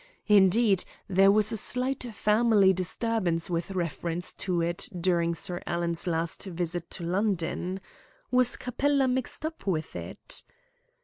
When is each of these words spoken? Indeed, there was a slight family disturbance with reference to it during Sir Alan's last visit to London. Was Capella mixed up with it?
Indeed, 0.29 0.83
there 1.07 1.31
was 1.31 1.51
a 1.51 1.57
slight 1.57 2.01
family 2.11 2.73
disturbance 2.73 3.51
with 3.51 3.69
reference 3.69 4.33
to 4.33 4.59
it 4.59 4.89
during 4.99 5.35
Sir 5.35 5.61
Alan's 5.67 6.07
last 6.07 6.41
visit 6.45 6.89
to 6.97 7.03
London. 7.03 7.79
Was 8.31 8.57
Capella 8.57 9.07
mixed 9.07 9.45
up 9.45 9.67
with 9.67 9.95
it? 9.95 10.41